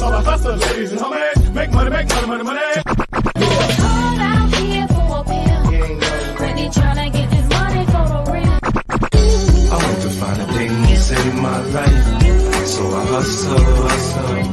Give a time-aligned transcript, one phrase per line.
[0.00, 1.54] So I hustle, ladies and homies.
[1.54, 2.60] Make money, make money, money, money.
[9.72, 12.66] I want to find a thing to save my life.
[12.66, 14.52] So I hustle, hustle.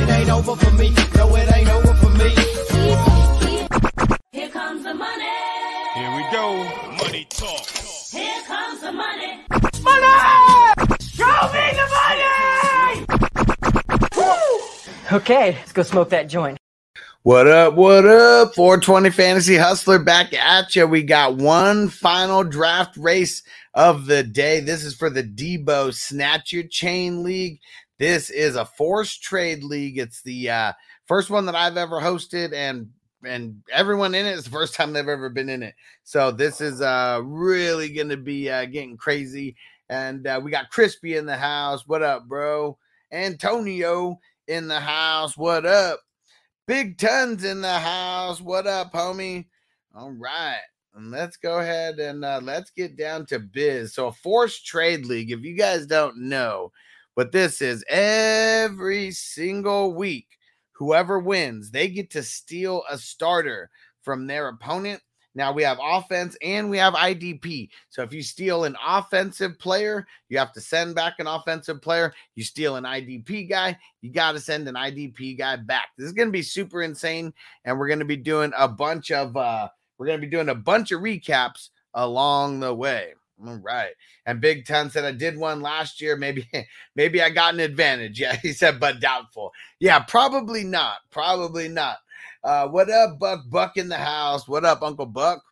[0.00, 0.90] It ain't over for me.
[1.16, 2.30] No, it ain't over for me.
[4.32, 5.24] Here comes the money.
[5.94, 6.64] Here we go.
[7.04, 7.66] Money talk.
[8.12, 9.59] Here comes the money.
[15.12, 16.56] Okay, let's go smoke that joint.
[17.22, 17.74] What up?
[17.74, 18.54] What up?
[18.54, 20.86] 420 Fantasy Hustler back at you.
[20.86, 23.42] We got one final draft race
[23.74, 24.60] of the day.
[24.60, 27.58] This is for the Debo Snatch Your Chain League.
[27.98, 29.98] This is a forced trade league.
[29.98, 30.72] It's the uh,
[31.06, 32.88] first one that I've ever hosted, and
[33.24, 35.74] and everyone in it is the first time they've ever been in it.
[36.04, 39.56] So this is uh, really going to be uh, getting crazy.
[39.88, 41.84] And uh, we got Crispy in the house.
[41.84, 42.78] What up, bro?
[43.12, 44.20] Antonio
[44.50, 45.36] in the house.
[45.36, 46.00] What up?
[46.66, 48.40] Big Tons in the house.
[48.40, 49.46] What up, homie?
[49.94, 50.58] All right.
[50.94, 53.94] And let's go ahead and uh, let's get down to biz.
[53.94, 56.72] So, a forced trade league, if you guys don't know
[57.14, 60.26] what this is, every single week,
[60.72, 63.70] whoever wins, they get to steal a starter
[64.02, 65.00] from their opponent.
[65.34, 67.68] Now we have offense and we have IDP.
[67.88, 72.12] So if you steal an offensive player, you have to send back an offensive player.
[72.34, 75.88] You steal an IDP guy, you got to send an IDP guy back.
[75.96, 77.32] This is going to be super insane
[77.64, 79.68] and we're going to be doing a bunch of uh
[79.98, 83.12] we're going to be doing a bunch of recaps along the way.
[83.46, 83.92] All right.
[84.26, 86.16] And Big Ten said I did one last year.
[86.16, 86.48] Maybe,
[86.96, 88.20] maybe I got an advantage.
[88.20, 89.52] Yeah, he said, but doubtful.
[89.78, 90.98] Yeah, probably not.
[91.10, 91.98] Probably not.
[92.42, 93.40] Uh, what up, Buck?
[93.48, 94.48] Buck in the house.
[94.48, 95.42] What up, Uncle Buck?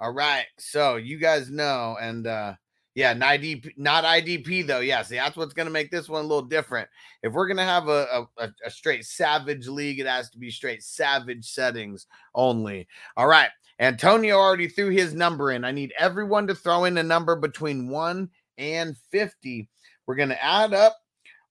[0.00, 0.46] All right.
[0.58, 2.54] So you guys know, and uh
[2.94, 4.80] yeah, not IDP, not IDP though.
[4.80, 6.88] Yeah, see, that's what's gonna make this one a little different.
[7.22, 10.82] If we're gonna have a, a, a straight savage league, it has to be straight
[10.82, 12.86] savage settings only.
[13.16, 13.50] All right.
[13.80, 15.64] Antonio already threw his number in.
[15.64, 19.68] I need everyone to throw in a number between one and 50.
[20.06, 20.96] We're gonna add up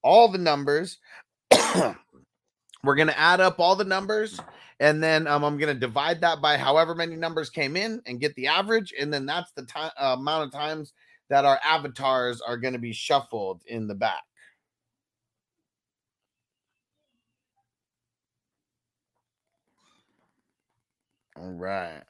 [0.02, 1.00] all the numbers.
[2.84, 4.40] We're going to add up all the numbers
[4.80, 8.20] and then um, I'm going to divide that by however many numbers came in and
[8.20, 8.94] get the average.
[9.00, 10.94] And then that's the time uh, amount of times
[11.30, 14.24] that our avatars are going to be shuffled in the back.
[21.38, 22.04] All right.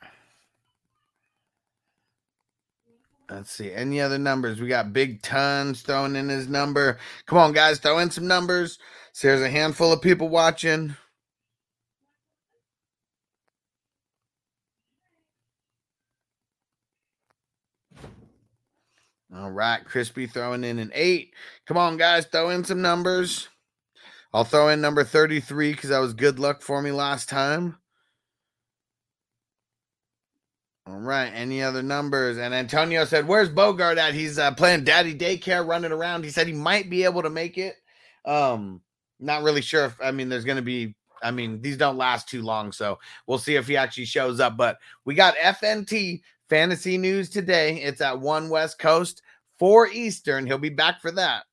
[3.29, 3.71] Let's see.
[3.71, 4.61] Any other numbers?
[4.61, 6.99] We got Big Tons throwing in his number.
[7.25, 8.77] Come on, guys, throw in some numbers.
[9.13, 10.95] So there's a handful of people watching.
[19.35, 21.33] All right, Crispy throwing in an eight.
[21.65, 23.49] Come on, guys, throw in some numbers.
[24.31, 27.77] I'll throw in number 33 because that was good luck for me last time.
[30.85, 31.31] All right.
[31.33, 32.37] Any other numbers?
[32.37, 34.13] And Antonio said, "Where's Bogart at?
[34.13, 37.57] He's uh, playing daddy daycare, running around." He said he might be able to make
[37.57, 37.75] it.
[38.25, 38.81] Um,
[39.19, 40.95] not really sure if I mean there's going to be.
[41.21, 44.57] I mean these don't last too long, so we'll see if he actually shows up.
[44.57, 47.77] But we got FNT fantasy news today.
[47.77, 49.21] It's at one West Coast,
[49.57, 50.45] four Eastern.
[50.45, 51.45] He'll be back for that.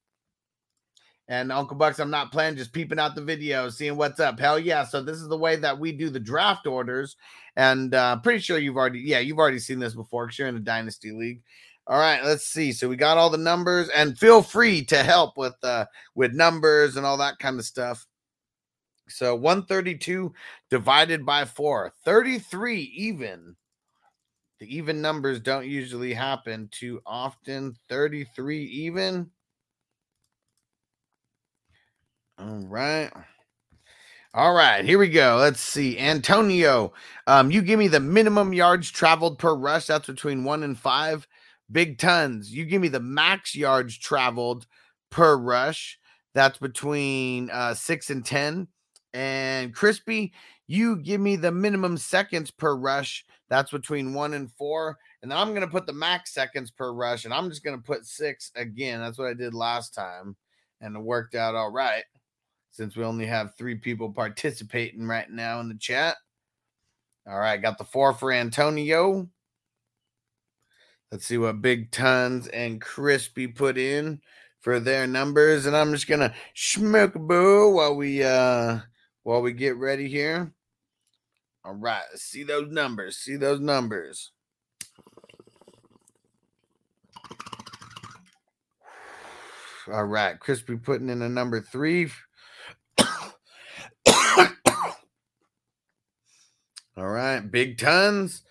[1.30, 4.40] And Uncle Bucks, I'm not playing, just peeping out the video, seeing what's up.
[4.40, 4.84] Hell yeah.
[4.84, 7.16] So this is the way that we do the draft orders.
[7.56, 10.56] And uh pretty sure you've already, yeah, you've already seen this before because you're in
[10.56, 11.40] a dynasty league.
[11.86, 12.72] All right, let's see.
[12.72, 16.96] So we got all the numbers, and feel free to help with uh with numbers
[16.96, 18.06] and all that kind of stuff.
[19.08, 20.32] So 132
[20.68, 23.56] divided by four, 33 even.
[24.58, 27.74] The even numbers don't usually happen too often.
[27.88, 29.30] 33 even.
[32.40, 33.10] All right.
[34.32, 35.36] All right, here we go.
[35.38, 35.98] Let's see.
[35.98, 36.94] Antonio,
[37.26, 39.86] um, you give me the minimum yards traveled per rush.
[39.86, 41.28] That's between one and five.
[41.70, 42.50] Big tons.
[42.50, 44.66] You give me the max yards traveled
[45.10, 45.98] per rush.
[46.32, 48.68] That's between uh, six and 10.
[49.12, 50.32] And crispy,
[50.66, 53.26] You give me the minimum seconds per rush.
[53.50, 54.96] That's between one and four.
[55.20, 57.26] And then I'm going to put the max seconds per rush.
[57.26, 59.00] And I'm just going to put six again.
[59.00, 60.36] That's what I did last time.
[60.80, 62.04] And it worked out all right
[62.70, 66.16] since we only have three people participating right now in the chat.
[67.26, 67.60] All right.
[67.60, 69.28] Got the four for Antonio.
[71.12, 74.20] Let's see what Big Tons and Crispy put in
[74.60, 75.66] for their numbers.
[75.66, 78.78] And I'm just gonna smoke boo while we uh
[79.24, 80.52] while we get ready here.
[81.64, 83.16] All right, see those numbers.
[83.16, 84.30] See those numbers.
[89.92, 92.10] All right, Crispy putting in a number three.
[97.00, 98.42] All right, big tons.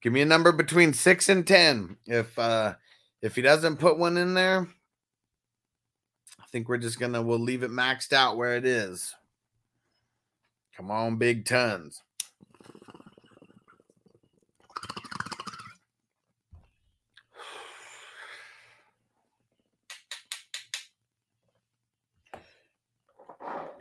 [0.00, 1.96] Give me a number between six and ten.
[2.06, 2.74] If uh
[3.20, 4.68] if he doesn't put one in there,
[6.38, 9.12] I think we're just gonna we'll leave it maxed out where it is.
[10.76, 12.04] Come on, big tons.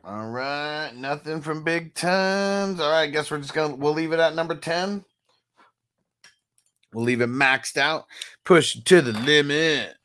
[0.03, 0.54] All right,
[0.95, 2.79] nothing from big tons.
[2.79, 5.03] All right, I guess we're just gonna we'll leave it at number 10.
[6.93, 8.05] We'll leave it maxed out.
[8.45, 9.95] Push to the limit.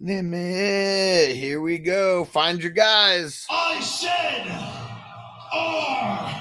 [0.00, 1.36] Limit.
[1.36, 2.24] Here we go.
[2.24, 3.46] Find your guys.
[3.50, 4.46] I said,
[5.52, 6.34] are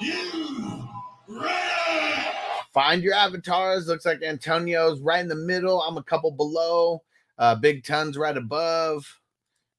[0.00, 0.88] you
[1.28, 2.28] ready?
[2.74, 3.86] Find your avatars.
[3.86, 5.82] Looks like Antonio's right in the middle.
[5.82, 7.02] I'm a couple below.
[7.38, 9.20] Uh, Big Tons right above.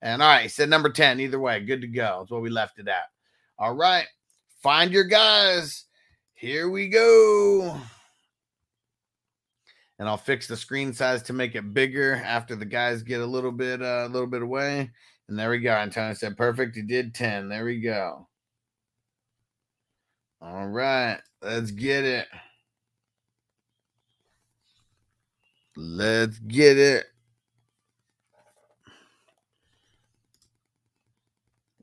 [0.01, 1.19] And all right, he said number 10.
[1.19, 2.19] Either way, good to go.
[2.19, 3.06] That's what we left it at.
[3.59, 4.06] All right.
[4.62, 5.86] Find your guys.
[6.33, 7.80] Here we go.
[10.00, 13.25] And I'll fix the screen size to make it bigger after the guys get a
[13.25, 14.92] little bit uh, a little bit away.
[15.27, 15.71] And there we go.
[15.71, 16.75] Antonio said perfect.
[16.75, 17.50] He did 10.
[17.50, 18.27] There we go.
[20.42, 21.19] All right.
[21.42, 22.27] Let's get it.
[25.75, 27.06] Let's get it.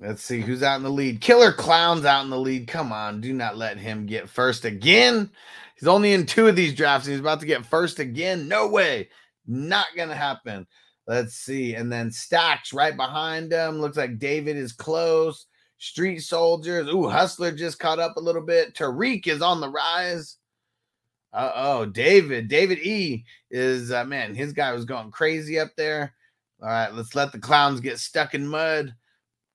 [0.05, 1.23] Let's see who's out in the lead.
[1.23, 2.69] Killer Clown's out in the lead.
[2.69, 5.31] Come on, do not let him get first again.
[5.77, 8.47] He's only in two of these drafts he's about to get first again.
[8.47, 9.09] No way.
[9.47, 10.67] Not going to happen.
[11.07, 11.75] Let's see.
[11.75, 13.81] And then Stacks right behind him.
[13.81, 15.47] Looks like David is close.
[15.79, 16.89] Street Soldiers.
[16.89, 18.75] Ooh, Hustler just caught up a little bit.
[18.75, 20.37] Tariq is on the rise.
[21.33, 22.49] Uh oh, David.
[22.49, 26.15] David E is, uh, man, his guy was going crazy up there.
[26.63, 28.95] All right, let's let the clowns get stuck in mud.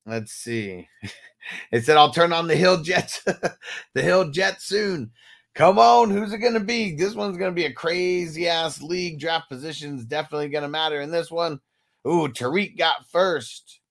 [0.05, 0.87] Let's see.
[1.71, 3.21] it said, I'll turn on the Hill Jets,
[3.93, 5.11] the Hill Jets soon.
[5.55, 6.95] Come on, who's it going to be?
[6.95, 9.19] This one's going to be a crazy ass league.
[9.19, 11.59] Draft positions definitely going to matter in this one.
[12.07, 13.81] Ooh, Tariq got first.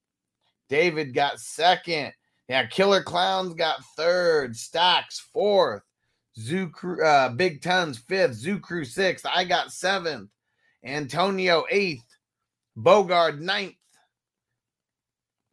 [0.67, 2.13] David got second.
[2.47, 4.55] Yeah, Killer Clowns got third.
[4.55, 5.83] Stacks fourth.
[6.37, 8.33] Zoo Crew, uh, Big Tons fifth.
[8.33, 9.25] Zoo Crew sixth.
[9.25, 10.29] I got seventh.
[10.83, 12.05] Antonio eighth.
[12.77, 13.75] Bogard ninth.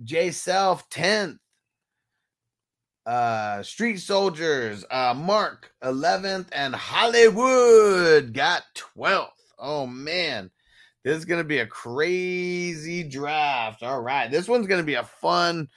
[0.02, 1.38] J Self 10th.
[3.04, 9.28] Uh Street Soldiers, uh Mark 11th, and Hollywood got 12th.
[9.58, 10.50] Oh man,
[11.04, 13.84] this is gonna be a crazy draft.
[13.84, 15.69] All right, this one's gonna be a fun,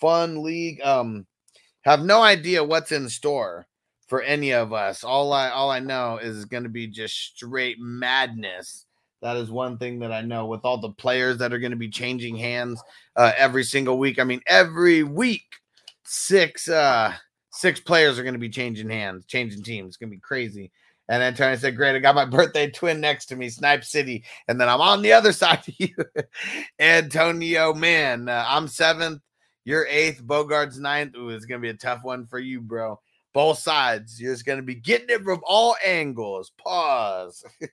[0.00, 0.80] fun league.
[0.82, 1.26] Um,
[1.82, 3.66] have no idea what's in store
[4.06, 5.04] for any of us.
[5.04, 8.86] All I all I know is gonna be just straight madness.
[9.20, 11.76] That is one thing that I know with all the players that are going to
[11.76, 12.80] be changing hands
[13.16, 14.18] uh, every single week.
[14.18, 15.46] I mean, every week,
[16.04, 17.12] six uh,
[17.50, 19.88] six players are going to be changing hands, changing teams.
[19.88, 20.70] It's going to be crazy.
[21.08, 24.60] And Antonio said, "Great, I got my birthday twin next to me, Snipe City, and
[24.60, 25.94] then I'm on the other side of you,
[26.78, 27.74] Antonio.
[27.74, 29.20] Man, uh, I'm seventh,
[29.64, 31.16] you're eighth, Bogard's ninth.
[31.16, 33.00] Ooh, it's going to be a tough one for you, bro.
[33.34, 36.52] Both sides, you're just going to be getting it from all angles.
[36.56, 37.44] Pause."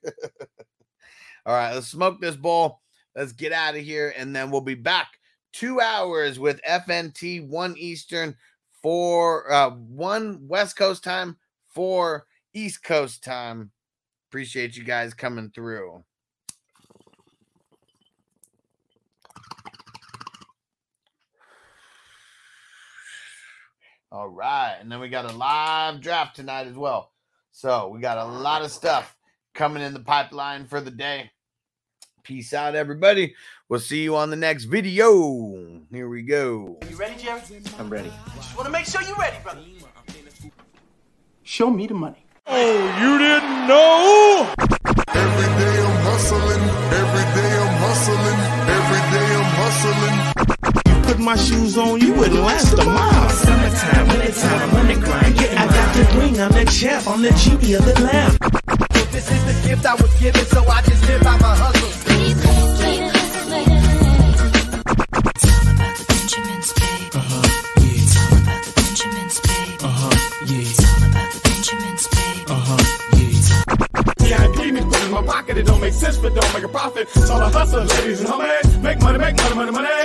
[1.46, 2.82] All right, let's smoke this bowl.
[3.16, 5.08] Let's get out of here, and then we'll be back
[5.54, 8.36] two hours with FNT, one Eastern,
[8.82, 11.38] four, uh, one West Coast time,
[11.68, 13.72] four East Coast time.
[14.30, 16.04] Appreciate you guys coming through.
[24.12, 27.12] All right, and then we got a live draft tonight as well.
[27.52, 29.16] So we got a lot of stuff
[29.54, 31.32] coming in the pipeline for the day.
[32.26, 33.36] Peace out, everybody.
[33.70, 35.84] We'll see you on the next video.
[35.92, 36.80] Here we go.
[36.82, 37.40] Are You ready, Jerry?
[37.78, 38.12] I'm ready.
[38.36, 39.62] Just want to make sure you're ready, brother.
[41.44, 42.26] Show me the money.
[42.48, 44.52] Oh, you didn't know?
[45.14, 46.64] Every day I'm hustling.
[46.98, 48.40] Every day I'm hustling.
[48.74, 50.98] Every day I'm hustling.
[50.98, 53.30] You put my shoes on, you wouldn't last a mile.
[53.30, 55.40] Summertime, wintertime, I'm on the grind.
[55.40, 58.65] Yeah, I got the ring, I'm the champ, I'm the genie of the lamp.
[59.16, 61.88] This is the gift I was given, so I just live by my hustle.
[62.04, 63.80] VIP me put in my lane.
[65.72, 67.08] About the increments, baby.
[67.16, 67.48] Uh-huh.
[67.80, 68.12] Yeah.
[68.12, 69.72] Talk about the increments, baby.
[70.52, 70.68] Yeah.
[70.84, 72.44] Talk about the increments, baby.
[74.20, 74.28] Yeah.
[74.28, 77.08] Yeah, dream it to my pocket, it don't make sense, but don't make a profit.
[77.16, 78.82] It's all hustle, ladies and homies.
[78.82, 80.05] Make money, make money, money, money.